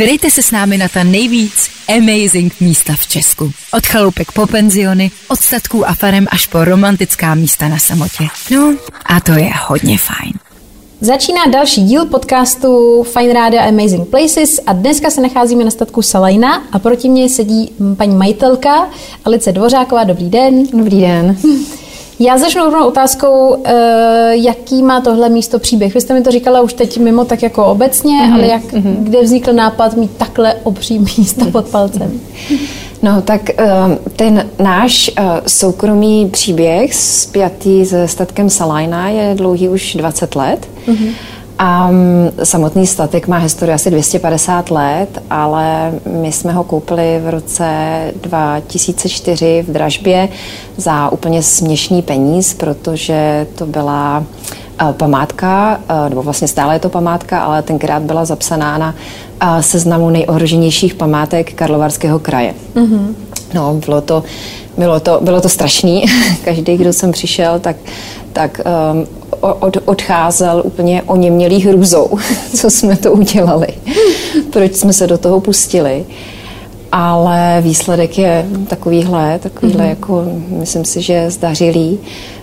[0.00, 3.52] Vydejte se s námi na ta nejvíc amazing místa v Česku.
[3.72, 8.24] Od chaloupek po penziony, od statků a farem až po romantická místa na samotě.
[8.50, 8.74] No
[9.06, 10.32] a to je hodně fajn.
[11.00, 16.62] Začíná další díl podcastu Fine Radio Amazing Places a dneska se nacházíme na statku Salajna
[16.72, 18.88] a proti mně sedí paní majitelka
[19.24, 20.04] Alice Dvořáková.
[20.04, 20.66] Dobrý den.
[20.72, 21.36] Dobrý den.
[22.22, 25.94] Já začnu rovnou otázkou, eh, jaký má tohle místo příběh.
[25.94, 28.34] Vy jste mi to říkala už teď mimo tak jako obecně, mm-hmm.
[28.34, 28.96] ale jak, mm-hmm.
[28.98, 32.20] kde vznikl nápad mít takhle obří místo pod palcem?
[33.02, 33.64] No tak eh,
[34.16, 40.68] ten náš eh, soukromý příběh spjatý se statkem Salajna je dlouhý už 20 let.
[40.88, 41.12] Mm-hmm.
[41.62, 47.30] A mm, samotný statek má historii asi 250 let, ale my jsme ho koupili v
[47.30, 47.68] roce
[48.22, 50.28] 2004 v dražbě
[50.76, 54.24] za úplně směšný peníz, protože to byla
[54.80, 58.94] eh, památka, eh, nebo vlastně stále je to památka, ale tenkrát byla zapsaná na
[59.40, 62.54] eh, seznamu nejohroženějších památek Karlovarského kraje.
[62.74, 63.14] Mm-hmm.
[63.54, 64.22] No, bylo to,
[64.78, 66.04] bylo to, bylo to strašný.
[66.44, 67.76] Každý, kdo sem přišel, tak,
[68.32, 68.60] tak
[68.92, 69.06] um,
[69.40, 72.18] od, odcházel úplně o němělých hrůzou,
[72.56, 73.68] co jsme to udělali,
[74.50, 76.04] proč jsme se do toho pustili.
[76.92, 79.88] Ale výsledek je takovýhle, takovýhle mm-hmm.
[79.88, 81.98] jako, myslím si, že zdařilý.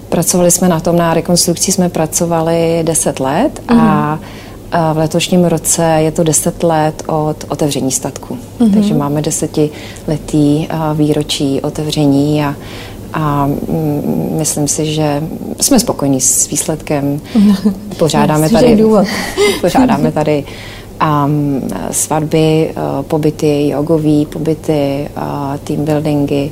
[0.10, 4.20] Pracovali jsme na tom, na rekonstrukci jsme pracovali 10 let mm-hmm.
[4.72, 8.38] A v letošním roce je to 10 let od otevření statku.
[8.60, 8.74] Mm-hmm.
[8.74, 12.56] Takže máme desetiletý výročí otevření a
[13.14, 15.24] a mm, myslím si, že
[15.62, 17.22] jsme spokojení s výsledkem.
[17.98, 18.84] Pořádáme tady,
[19.62, 20.44] pořádáme tady
[21.26, 26.52] um, svatby, uh, pobyty, jogový pobyty, uh, team buildingy,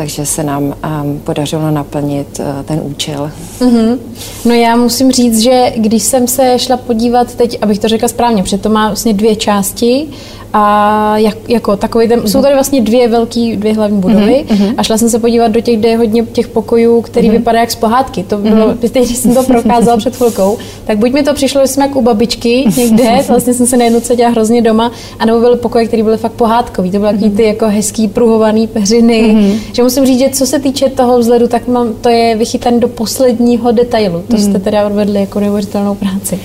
[0.00, 3.30] takže se nám um, podařilo naplnit uh, ten účel.
[3.60, 3.98] Mm-hmm.
[4.44, 8.42] No já musím říct, že když jsem se šla podívat teď, abych to řekla správně,
[8.42, 10.08] protože to má vlastně dvě části,
[10.52, 12.26] a jak, jako takový ten, mm-hmm.
[12.26, 14.74] jsou tady vlastně dvě velké, dvě hlavní budovy mm-hmm.
[14.76, 17.32] a šla jsem se podívat do těch, kde je hodně těch pokojů, který mm-hmm.
[17.32, 18.22] vypadá jak z pohádky.
[18.22, 18.78] To bylo, mm-hmm.
[18.78, 21.96] teď, když jsem to prokázala před chvilkou, tak buď mi to přišlo, že jsme jak
[21.96, 26.16] u babičky někde, vlastně jsem se najednou cítila hrozně doma, anebo byly pokoje, které byly
[26.16, 26.90] fakt pohádkový.
[26.90, 27.36] To byly mm-hmm.
[27.36, 29.34] ty jako hezký pruhovaný peřiny.
[29.34, 29.58] Mm-hmm.
[29.72, 32.88] Že musím říct, že co se týče toho vzhledu, tak mám, to je vychytané do
[32.88, 34.22] posledního detailu.
[34.30, 36.38] To jste teda odvedli jako neuvěřitelnou práci.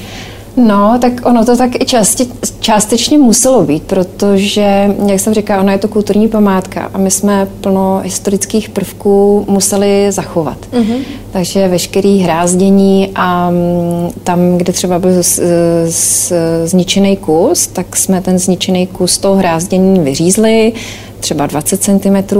[0.57, 2.27] No, tak ono to tak i části,
[2.59, 7.47] částečně muselo být, protože, jak jsem říkala, ona je to kulturní památka a my jsme
[7.61, 10.57] plno historických prvků museli zachovat.
[10.73, 10.97] Mm-hmm.
[11.31, 15.39] Takže veškerý hrázdění a mm, tam, kde třeba byl z,
[15.85, 16.33] z,
[16.65, 20.73] zničený kus, tak jsme ten zničený kus toho hrázdění vyřízli,
[21.25, 22.37] třeba 20 cm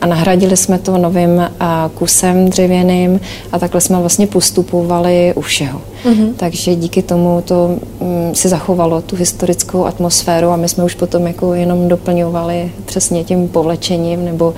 [0.00, 1.50] a nahradili jsme to novým
[1.94, 3.20] kusem dřevěným
[3.52, 5.80] a takhle jsme vlastně postupovali u všeho.
[6.04, 6.32] Mm-hmm.
[6.36, 11.26] Takže díky tomu to mm, si zachovalo tu historickou atmosféru a my jsme už potom
[11.26, 14.54] jako jenom doplňovali přesně tím povlečením nebo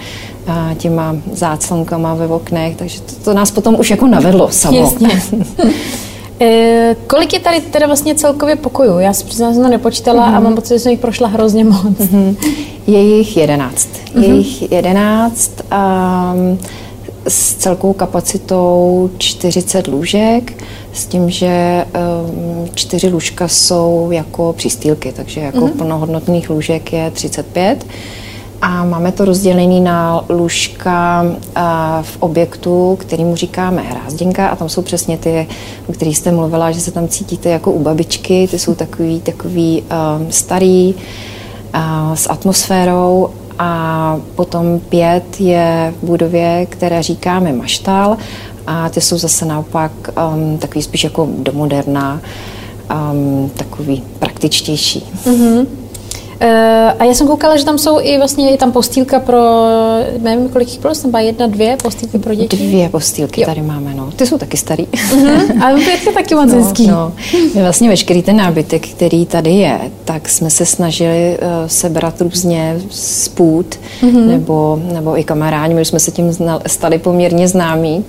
[0.77, 4.79] těma záclonkama ve oknech, takže to, to nás potom už jako navedlo samo.
[4.79, 5.11] Jasně.
[6.41, 8.99] E, kolik je tady teda vlastně celkově pokojů?
[8.99, 10.37] Já si přiznám, že jsem to nepočítala mm-hmm.
[10.37, 11.84] a mám pocit, že jsem jich prošla hrozně moc.
[11.84, 12.37] Mm-hmm.
[12.87, 13.89] Je jich jedenáct.
[13.89, 14.22] Mm-hmm.
[14.22, 16.59] Je jich jedenáct um,
[17.28, 25.41] s celkou kapacitou 40 lůžek, s tím, že um, čtyři lůžka jsou jako přístýlky, takže
[25.41, 25.77] jako mm-hmm.
[25.77, 27.87] plnohodnotných lůžek je 35
[28.65, 31.25] a máme to rozdělené na lůžka
[32.03, 35.47] v objektu, kterýmu říkáme hrázděnka a tam jsou přesně ty,
[35.87, 39.83] o kterých jste mluvila, že se tam cítíte jako u babičky, ty jsou takový, takový
[39.83, 40.95] um, starý,
[42.15, 48.17] s atmosférou a potom pět je v budově, které říkáme maštal
[48.67, 49.93] a ty jsou zase naopak
[50.35, 52.21] um, takový spíš jako domoderná,
[53.13, 55.05] um, takový praktičtější.
[55.25, 55.67] Mm-hmm.
[56.43, 56.49] Uh,
[56.99, 59.41] a já jsem koukala, že tam jsou i vlastně je tam postýlka pro,
[60.19, 62.56] nevím, kolik jich bylo, tam jedna, dvě postýlky pro děti.
[62.56, 63.47] Dvě postýlky jo.
[63.47, 64.11] tady máme, no.
[64.17, 64.84] Ty jsou taky starý.
[64.84, 65.65] Uh-huh.
[65.65, 66.87] A to je taky moc no, hezký.
[66.87, 67.12] No.
[67.55, 72.81] My vlastně veškerý ten nábytek, který tady je, tak jsme se snažili uh, sebrat různě
[72.91, 73.67] z půd,
[74.03, 74.26] uh-huh.
[74.26, 78.05] nebo, nebo i kamarádi, my jsme se tím znali, stali poměrně známí.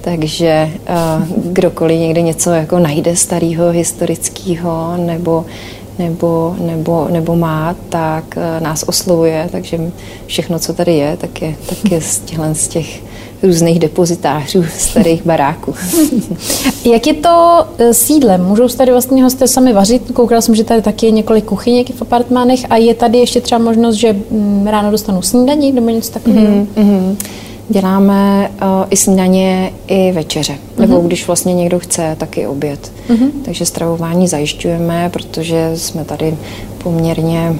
[0.00, 5.44] Takže uh, kdokoliv někde něco jako najde starého, historického, nebo
[5.98, 9.92] nebo, nebo, nebo má, tak eh, nás oslovuje, takže
[10.26, 13.02] všechno, co tady je, tak je, tak je z, těchhle, z těch
[13.42, 15.74] různých depozitářů starých baráků.
[16.84, 18.44] Jak je to eh, sídlem?
[18.44, 20.10] Můžou tady vlastně hosté sami vařit?
[20.12, 23.58] Koukala jsem, že tady taky je několik kuchyněk v apartmánech a je tady ještě třeba
[23.58, 26.46] možnost, že mm, ráno dostanou snídaní nebo něco takového?
[26.46, 27.16] Mm-hmm.
[27.68, 30.52] Děláme uh, i snídaně, i večeře.
[30.52, 30.80] Uh-huh.
[30.80, 32.92] Nebo když vlastně někdo chce, tak i oběd.
[33.08, 33.30] Uh-huh.
[33.44, 36.36] Takže stravování zajišťujeme, protože jsme tady
[36.78, 37.56] poměrně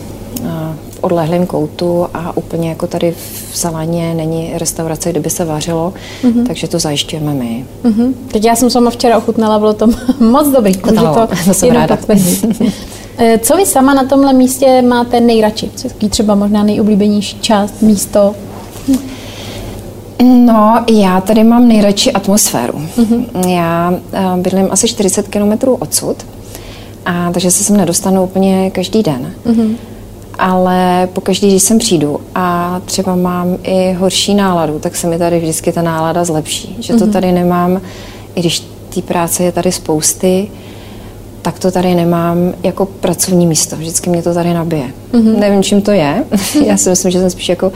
[0.90, 3.14] v odlehlém koutu a úplně jako tady
[3.50, 6.46] v Saláně není restaurace, kde by se vařilo, mm-hmm.
[6.46, 7.64] takže to zajišťujeme my.
[7.84, 8.12] Mm-hmm.
[8.32, 9.86] Tak já jsem sama včera ochutnala, bylo to
[10.20, 10.74] moc dobrý.
[10.74, 11.98] To, to, to jsem ráda.
[13.18, 15.70] Eh, co vy sama na tomhle místě máte nejradši?
[15.74, 18.34] Co je třeba možná nejoblíbenější část, místo?
[20.22, 22.78] No, já tady mám nejradši atmosféru.
[22.96, 23.48] Mm-hmm.
[23.48, 26.16] Já uh, bydlím asi 40 kilometrů odsud,
[27.06, 29.34] a takže se sem nedostanu úplně každý den.
[29.46, 29.76] Mm-hmm.
[30.38, 35.40] Ale pokaždý, když sem přijdu a třeba mám i horší náladu, tak se mi tady
[35.40, 36.76] vždycky ta nálada zlepší.
[36.80, 37.12] Že to mm-hmm.
[37.12, 37.80] tady nemám,
[38.34, 38.60] i když
[38.94, 40.48] té práce je tady spousty,
[41.42, 43.76] tak to tady nemám jako pracovní místo.
[43.76, 44.90] Vždycky mě to tady nabije.
[45.12, 45.38] Mm-hmm.
[45.38, 46.24] Nevím, čím to je.
[46.66, 47.72] Já si myslím, že jsem spíš jako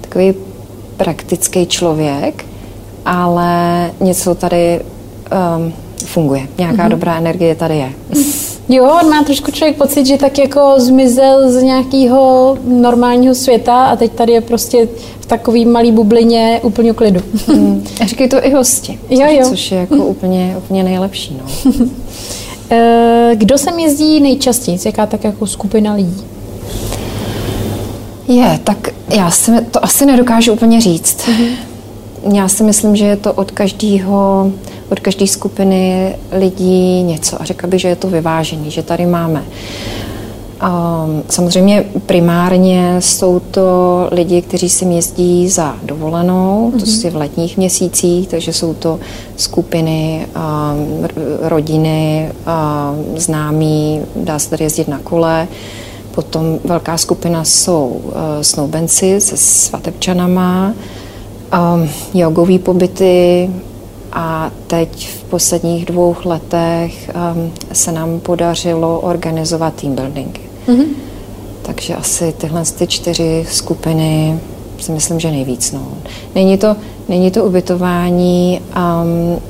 [0.00, 0.34] takový
[0.96, 2.44] praktický člověk,
[3.04, 4.80] ale něco tady
[5.56, 5.72] um,
[6.04, 6.48] funguje.
[6.58, 6.90] Nějaká mm-hmm.
[6.90, 7.92] dobrá energie tady je.
[8.68, 13.96] Jo, on má trošku člověk pocit, že tak jako zmizel z nějakého normálního světa a
[13.96, 14.88] teď tady je prostě
[15.20, 17.20] v takový malý bublině úplně klidu.
[17.48, 17.84] Mm.
[18.00, 19.48] A říkají to i hosti, jo, jo.
[19.48, 21.38] což je jako úplně, úplně nejlepší.
[21.42, 21.72] No.
[22.70, 24.78] Eh, kdo sem jezdí nejčastěji?
[24.86, 26.24] Jaká tak jako skupina lidí?
[28.28, 31.18] Je, tak já si to asi nedokážu úplně říct.
[31.18, 31.56] Mm-hmm.
[32.34, 34.52] Já si myslím, že je to od každého,
[34.88, 37.42] od každé skupiny lidí něco.
[37.42, 39.42] A řekla bych, že je to vyvážený, že tady máme
[40.62, 46.80] Um, samozřejmě primárně jsou to lidi, kteří si jezdí za dovolenou, mm-hmm.
[46.80, 46.86] to mhm.
[46.86, 49.00] si v letních měsících, takže jsou to
[49.36, 51.08] skupiny, um,
[51.40, 55.48] rodiny, um, známí, dá se tady jezdit na kole.
[56.16, 60.74] Potom velká skupina jsou uh, snoubenci se svatebčanama,
[61.52, 63.50] um, jogový pobyty,
[64.12, 70.40] a teď v posledních dvou letech um, se nám podařilo organizovat team building.
[70.68, 70.86] Mm-hmm.
[71.62, 74.40] Takže asi tyhle ty čtyři skupiny
[74.78, 75.72] si myslím, že nejvíc.
[75.72, 75.88] No.
[76.34, 76.76] Není, to,
[77.08, 79.40] není to ubytování um,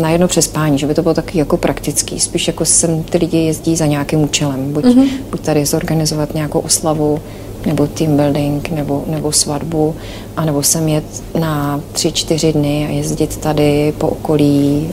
[0.00, 2.20] na jedno přespání, že by to bylo taky jako praktický.
[2.20, 4.72] Spíš jako sem ty lidi jezdí za nějakým účelem.
[4.72, 5.08] Buď, mm-hmm.
[5.30, 7.18] buď tady zorganizovat nějakou oslavu,
[7.66, 9.94] nebo team building, nebo, nebo svatbu,
[10.36, 11.04] anebo sem jet
[11.40, 14.90] na tři, čtyři dny a jezdit tady po okolí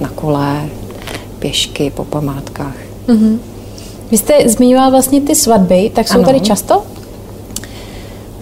[0.00, 0.68] na kole,
[1.38, 2.76] pěšky, po památkách.
[3.08, 3.38] Mm-hmm.
[4.10, 6.26] Vy jste zmiňovala vlastně ty svatby, tak jsou ano.
[6.26, 6.82] tady často?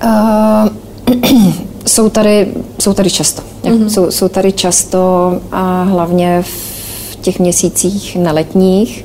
[0.05, 0.69] Uh,
[1.87, 3.43] jsou, tady, jsou tady často.
[3.63, 3.87] Mm-hmm.
[3.87, 9.05] Jsou, jsou tady často a hlavně v těch měsících neletních.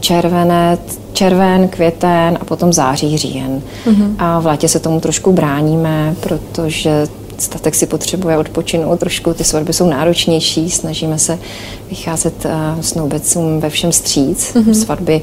[0.00, 0.78] Červené,
[1.12, 3.62] červen, květen a potom září, říjen.
[3.86, 4.14] Mm-hmm.
[4.18, 7.06] A v létě se tomu trošku bráníme, protože
[7.38, 11.38] statek si potřebuje odpočinout trošku, ty svatby jsou náročnější, snažíme se
[11.90, 14.54] vycházet uh, snoubecům ve všem stříc.
[14.54, 14.72] Mm-hmm.
[14.72, 15.22] Svatby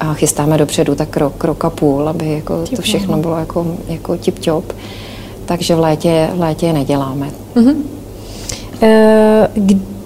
[0.00, 4.12] a chystáme dopředu tak rok, rok a půl, aby jako to všechno bylo jako, jako
[4.12, 4.62] tip-top.
[5.50, 7.30] Takže v létě, v létě je neděláme.
[7.56, 7.74] Mm-hmm.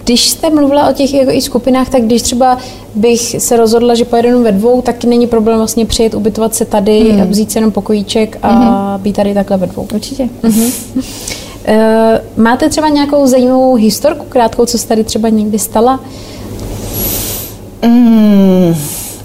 [0.05, 2.59] Když jste mluvila o těch jako i skupinách, tak když třeba
[2.95, 7.13] bych se rozhodla, že pojedu ve dvou, tak není problém vlastně přijet, ubytovat se tady,
[7.13, 7.31] mm.
[7.31, 9.03] vzít si jenom pokojíček a mm-hmm.
[9.03, 9.87] být tady takhle ve dvou.
[9.95, 10.29] Určitě.
[10.43, 10.73] Mm-hmm.
[12.37, 16.01] máte třeba nějakou zajímavou historku krátkou, co se tady třeba někdy stala?
[17.83, 18.75] Mm,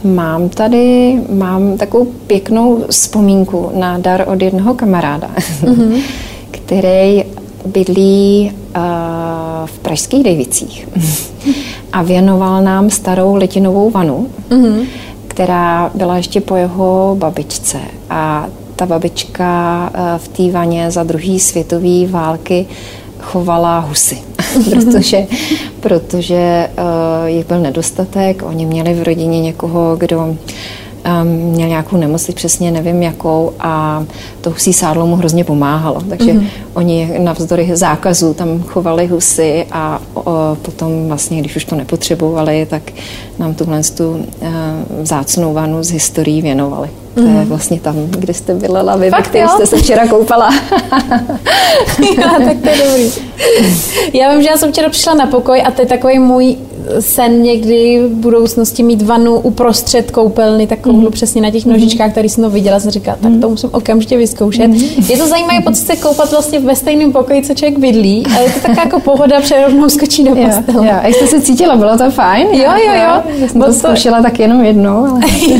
[0.04, 5.29] mám tady, mám takovou pěknou vzpomínku na dar od jednoho kamaráda,
[5.63, 6.01] mm-hmm.
[6.51, 7.24] který
[7.65, 8.82] bydlí uh,
[9.65, 10.88] v pražských Dejvicích
[11.94, 14.86] a věnoval nám starou letinovou vanu, mm-hmm.
[15.27, 17.77] která byla ještě po jeho babičce.
[18.10, 22.65] A ta babička uh, v té vaně za druhé světové války
[23.20, 24.18] chovala husy,
[24.70, 25.27] protože,
[25.79, 28.44] protože uh, jich byl nedostatek.
[28.44, 30.36] Oni měli v rodině někoho, kdo
[31.24, 34.03] měl nějakou nemoc, přesně nevím jakou, a
[34.41, 36.01] to husí sádlo mu hrozně pomáhalo.
[36.10, 36.48] Takže mm-hmm.
[36.74, 42.82] oni navzdory zákazu tam chovali husy a o, potom vlastně, když už to nepotřebovali, tak
[43.39, 44.20] nám tuhle tu uh,
[45.01, 46.89] vzácnou vanu z historií věnovali.
[47.13, 47.46] To je mhm.
[47.46, 50.53] vlastně tam, kde jste byla vy, ve které jste se včera koupala.
[52.18, 53.12] já, tak to je dobrý.
[54.13, 56.58] Já vím, že já jsem včera přišla na pokoj a to je takový můj
[57.00, 61.12] sen někdy v budoucnosti mít vanu uprostřed koupelny, takovou mm.
[61.12, 63.50] přesně na těch nožičkách, který jsem to viděla, jsem říkala, tak to mhm.
[63.50, 64.67] musím okamžitě vyzkoušet.
[64.67, 64.84] Mm.
[65.10, 68.50] Je to zajímavé pocit se koupat vlastně ve stejném pokoji, co člověk bydlí a je
[68.50, 70.88] to taková jako pohoda, přerovnou skočí do postele.
[70.88, 72.48] Jo, Jak jste se cítila, bylo to fajn?
[72.48, 73.24] Jo, jo, jo.
[73.41, 75.05] Já jsem to zkoušela tak jenom jednou.
[75.05, 75.19] Ale...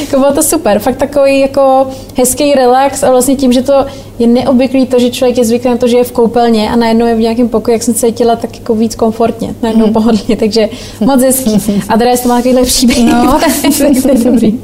[0.00, 1.86] jako bylo to super, fakt takový jako
[2.18, 3.86] hezký relax a vlastně tím, že to
[4.18, 7.06] je neobvyklý to, že člověk je zvyklý na to, že je v koupelně a najednou
[7.06, 9.92] je v nějakém pokoji, jak jsem se cítila tak jako víc komfortně, najednou mm.
[9.92, 10.57] pohodlně, takže
[11.00, 11.82] moc hezký.
[11.88, 13.04] A Dres to má takovýhle příběh.
[13.04, 13.40] No.
[14.02, 14.52] to je dobrý.
[14.52, 14.60] uh,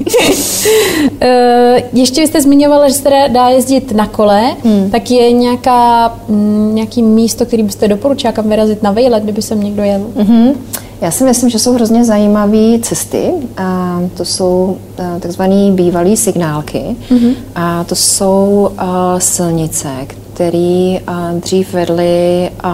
[1.92, 4.90] ještě jste zmiňovala, že se dá jezdit na kole, hmm.
[4.90, 9.62] tak je nějaká, mm, nějaký místo, který byste doporučila, kam vyrazit na vejlet, kdyby sem
[9.62, 10.00] někdo jel?
[10.16, 10.54] Mm-hmm.
[11.00, 13.32] Já si myslím, že jsou hrozně zajímavé cesty.
[13.56, 16.96] A to jsou eh, takzvané bývalé signálky.
[17.10, 17.34] Mm-hmm.
[17.54, 19.88] A to jsou uh, silnice,
[20.34, 22.70] které uh, dřív vedly uh,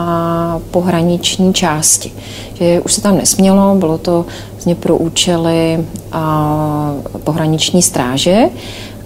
[0.70, 2.12] pohraniční části.
[2.54, 8.48] Že už se tam nesmělo, bylo to vlastně pro účely uh, pohraniční stráže.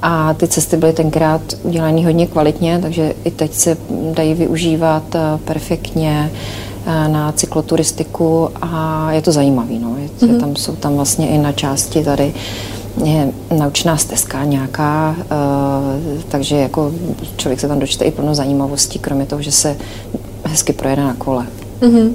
[0.02, 3.76] A ty cesty byly tenkrát udělané hodně kvalitně, takže i teď se
[4.12, 5.02] dají využívat
[5.44, 6.30] perfektně
[6.86, 9.78] na cykloturistiku a je to zajímavý.
[9.78, 9.96] No.
[9.98, 10.40] Je, mm-hmm.
[10.40, 12.34] tam, jsou tam vlastně i na části tady
[13.04, 16.92] je naučná stezka nějaká, uh, takže jako
[17.36, 19.76] člověk se tam dočte i plno zajímavostí, kromě toho, že se
[20.44, 21.46] hezky projede na kole.
[21.80, 22.12] Mm-hmm.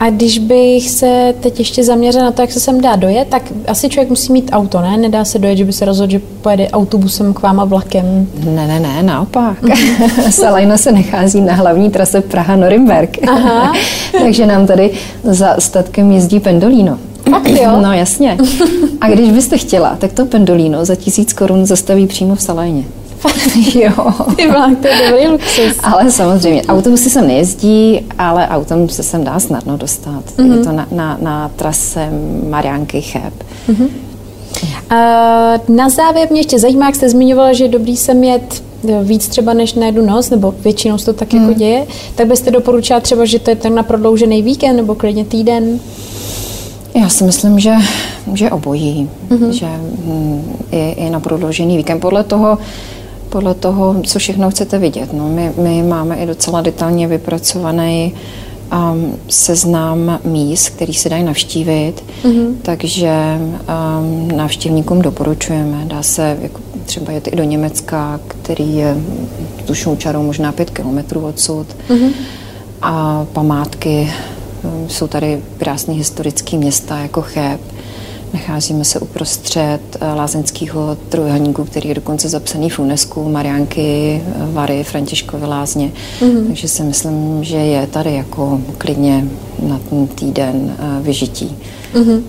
[0.00, 3.42] A když bych se teď ještě zaměřila na to, jak se sem dá dojet, tak
[3.66, 4.96] asi člověk musí mít auto, ne?
[4.96, 8.28] Nedá se dojet, že by se rozhodl, že pojede autobusem k vám a vlakem.
[8.44, 9.58] Ne, ne, ne, naopak.
[10.30, 13.18] Salajna se nachází na hlavní trase Praha-Norimberg.
[14.22, 14.90] Takže nám tady
[15.22, 16.98] za statkem jezdí Pendolino.
[17.30, 17.80] Fakt jo?
[17.82, 18.38] No jasně.
[19.00, 22.84] A když byste chtěla, tak to Pendolino za tisíc korun zastaví přímo v Salajně.
[23.74, 24.12] jo.
[24.36, 25.78] Ty vlák, to je dobrý luxus.
[25.82, 30.24] Ale samozřejmě, autobusy sem nejezdí, ale autem se sem dá snadno dostat.
[30.36, 30.58] Mm-hmm.
[30.58, 32.08] Je to na, na, na trase
[32.48, 33.34] Mariánky Cheb.
[33.68, 33.88] Mm-hmm.
[35.68, 38.62] na závěr mě ještě zajímá, jak jste zmiňovala, že je dobrý sem jet
[39.02, 41.40] víc třeba než na jednu noc, nebo většinou se to tak mm.
[41.40, 45.24] jako děje, tak byste doporučila třeba, že to je ten na prodloužený víkend nebo klidně
[45.24, 45.80] týden?
[47.00, 47.74] Já si myslím, že,
[48.34, 49.50] že obojí, mm-hmm.
[49.50, 49.68] že
[50.70, 52.00] i, i na prodloužený víkend.
[52.00, 52.58] Podle toho,
[53.28, 55.12] podle toho, co všechno chcete vidět.
[55.12, 58.14] No, my, my máme i docela detailně vypracovaný
[58.72, 62.54] um, seznam míst, který se dají navštívit, mm-hmm.
[62.62, 65.84] takže um, návštěvníkům doporučujeme.
[65.84, 68.96] Dá se jako třeba jet i do Německa, který je
[69.64, 71.66] tušnou čarou možná pět kilometrů odsud.
[71.88, 72.10] Mm-hmm.
[72.82, 74.12] A památky,
[74.88, 77.60] jsou tady krásné historické města jako Cheb,
[78.36, 84.84] Nacházíme se uprostřed eh, lázeňského trojuhelníku, který je dokonce zapsaný v UNESCO, Mariánky, eh, Vary,
[84.84, 85.92] Františkovy lázně.
[86.20, 86.46] Mm-hmm.
[86.46, 89.24] Takže si myslím, že je tady jako klidně
[89.62, 91.56] na ten týden eh, vyžití.
[91.94, 92.22] Mm-hmm.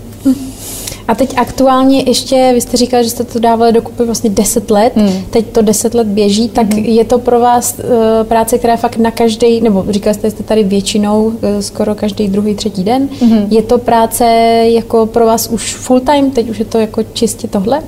[1.07, 4.93] A teď aktuálně ještě, vy jste říkali, že jste to dávali dokupy vlastně 10 let,
[4.95, 5.23] hmm.
[5.29, 6.85] teď to 10 let běží, tak hmm.
[6.85, 10.63] je to pro vás uh, práce, která fakt na každý, nebo říkali jste, jste tady
[10.63, 13.09] většinou uh, skoro každý druhý, třetí den.
[13.21, 13.47] Hmm.
[13.49, 14.25] Je to práce
[14.63, 17.81] jako pro vás už full time, teď už je to jako čistě tohle?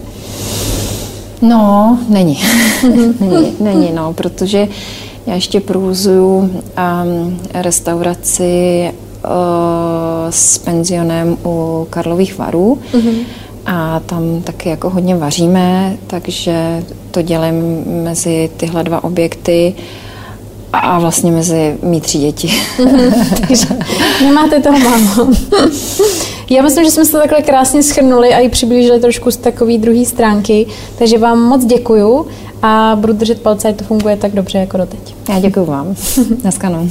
[1.42, 2.40] No, není.
[2.84, 3.16] Mhm.
[3.30, 4.68] není, není, no, protože
[5.28, 8.92] já ještě provozuju um, restauraci
[10.30, 12.80] s penzionem u Karlových varů.
[12.94, 13.24] Mm-hmm.
[13.66, 19.76] A tam taky jako hodně vaříme, takže to dělím mezi tyhle dva objekty
[20.74, 22.48] a vlastně mezi mý tři děti.
[22.78, 23.86] Mm-hmm.
[24.24, 25.34] Nemáte toho málo.
[26.50, 29.78] Já myslím, že jsme se to takhle krásně schrnuli a i přiblížili trošku z takové
[29.78, 30.66] druhé stránky,
[30.98, 32.28] takže vám moc děkuju
[32.62, 35.16] a budu držet palce, ať to funguje tak dobře jako doteď.
[35.30, 35.96] Já děkuji vám.
[36.44, 36.90] Naskanou.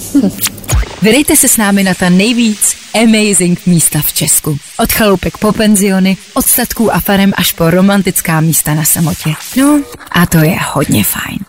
[1.02, 4.58] Vydejte se s námi na ta nejvíc amazing místa v Česku.
[4.78, 9.34] Od chaloupek po penziony, od statků a farem až po romantická místa na samotě.
[9.56, 11.47] No a to je hodně fajn.